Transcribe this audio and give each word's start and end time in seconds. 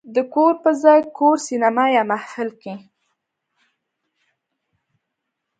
"د 0.15 0.17
کار 0.33 0.53
په 0.63 0.71
ځای، 0.83 0.99
کور، 1.17 1.37
سینما 1.47 1.85
یا 1.95 2.03
محفل" 2.11 2.49
کې 2.61 2.73